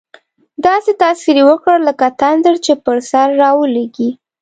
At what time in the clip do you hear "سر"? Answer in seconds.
3.11-3.27